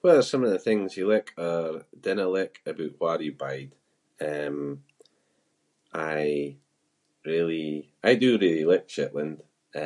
What 0.00 0.16
are 0.16 0.22
some 0.30 0.44
of 0.44 0.50
the 0.50 0.58
things 0.68 0.88
you 0.98 1.06
like 1.14 1.30
or 1.46 1.64
dinna 2.04 2.26
like 2.38 2.54
aboot 2.70 2.94
where 3.00 3.20
you 3.26 3.32
bide? 3.46 3.72
Um, 4.30 4.60
I 6.18 6.58
really- 7.32 7.86
I 8.02 8.12
do 8.24 8.30
really 8.44 8.64
like 8.72 8.86
Shetland 8.96 9.36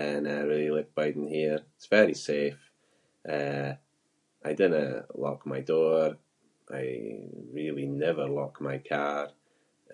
and 0.06 0.22
I 0.37 0.40
really 0.53 0.71
like 0.76 0.95
biding 1.00 1.29
here. 1.37 1.61
It’s 1.76 1.87
very 1.98 2.14
safe. 2.30 2.61
Eh, 3.37 3.71
I 4.43 4.50
dinna 4.59 4.86
lock 5.25 5.41
my 5.54 5.61
door. 5.72 6.02
I 6.82 7.29
really 7.59 7.86
never 8.04 8.25
lock 8.41 8.54
my 8.70 8.79
car. 8.93 9.22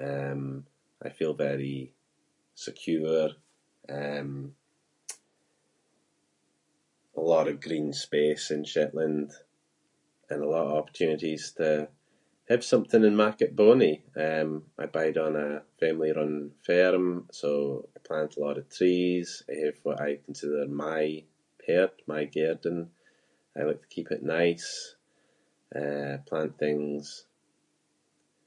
Um, 0.09 0.43
I 1.01 1.09
feel 1.19 1.35
very 1.49 1.79
secure. 2.67 3.29
Um, 4.01 4.31
a 7.17 7.21
lot 7.33 7.47
of 7.51 7.61
green 7.67 7.91
space 8.07 8.45
in 8.55 8.63
Shetland 8.73 9.29
and 10.31 10.41
a 10.43 10.47
lot 10.55 10.67
of 10.67 10.73
opportunities 10.81 11.45
to 11.61 11.69
have 12.51 12.63
something 12.73 13.03
and 13.09 13.17
mak 13.23 13.37
it 13.47 13.57
bonnie. 13.61 13.99
Um, 14.27 14.51
I 14.77 14.85
bide 14.97 15.17
on 15.27 15.35
a 15.49 15.53
family-run 15.81 16.35
farm 16.69 17.07
so 17.41 17.51
I 17.97 18.01
plant 18.09 18.37
a 18.37 18.41
lot 18.47 18.59
of 18.61 18.67
trees. 18.79 19.29
I 19.49 19.55
have 19.65 19.79
what 19.87 19.99
I 20.01 20.11
consider 20.27 20.61
my 20.89 21.05
part- 21.65 22.03
my 22.15 22.23
garden. 22.39 22.79
I 23.55 23.61
like 23.63 23.81
to 23.85 23.89
keep 23.95 24.09
it 24.17 24.23
nice, 24.41 24.71
eh, 25.81 26.15
plant 26.29 26.53
things- 26.63 27.19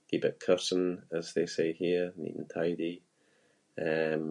keep 0.09 0.23
it 0.30 0.39
coursing 0.45 0.89
as 1.20 1.27
they 1.35 1.48
say 1.58 1.67
here, 1.84 2.08
neat 2.21 2.35
and 2.39 2.49
tidy. 2.58 2.95
Um, 3.89 4.26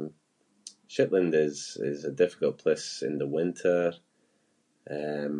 Shetland 0.95 1.33
is- 1.47 1.77
is 1.91 2.01
a 2.05 2.13
difficult 2.23 2.57
place 2.65 2.89
in 3.09 3.15
the 3.21 3.27
winter. 3.39 3.83
Um, 4.99 5.37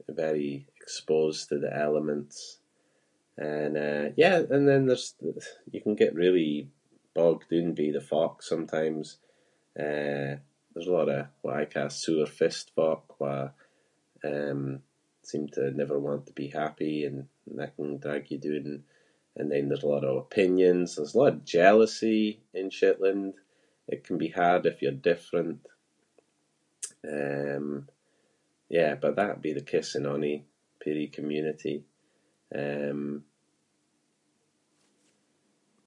you’re 0.00 0.14
very 0.26 0.54
exposed 0.84 1.42
to 1.48 1.56
the 1.64 1.72
elements 1.86 2.36
and, 3.54 3.74
uh, 3.88 4.06
yeah- 4.22 4.48
and 4.54 4.64
then 4.70 4.82
there’s- 4.86 5.16
you 5.74 5.80
can 5.84 5.94
get 6.02 6.14
really 6.24 6.52
bogged 7.18 7.46
doon 7.50 7.68
with 7.76 7.92
the 7.96 8.00
folk 8.14 8.34
sometimes. 8.52 9.06
Eh, 9.88 10.32
there’s 10.72 10.88
a 10.88 10.92
lot 10.98 11.08
of 11.16 11.24
what 11.42 11.54
I 11.60 11.64
ca’ 11.74 11.84
soor-faced 12.02 12.68
folk 12.78 13.04
who 13.18 13.22
are, 13.36 13.50
um- 14.30 14.78
seem 15.30 15.44
to 15.54 15.70
never 15.80 15.96
want 16.06 16.22
to 16.26 16.32
be 16.42 16.48
happy 16.62 16.96
and 17.06 17.16
that 17.58 17.74
can 17.76 17.98
drag 18.02 18.24
you 18.32 18.38
doon. 18.46 18.68
And 19.36 19.46
then 19.52 19.64
there’s 19.68 19.84
a 19.84 19.88
lot 19.94 20.04
of 20.06 20.22
opinions- 20.26 20.94
there’s 20.96 21.14
a 21.14 21.18
lot 21.22 21.34
of 21.34 21.44
jealousy 21.56 22.20
in 22.58 22.66
Shetland. 22.78 23.26
It 23.92 24.02
can 24.06 24.18
be 24.24 24.30
hard 24.40 24.62
if 24.66 24.76
you’re 24.82 25.06
different. 25.12 25.60
Um, 27.18 27.68
yeah 28.78 28.94
but 29.02 29.14
that’d 29.18 29.42
be 29.46 29.52
the 29.56 29.70
case 29.72 29.92
in 29.98 30.04
ony 30.14 30.36
peerie 30.80 31.14
community. 31.18 31.76
Um- 32.64 33.16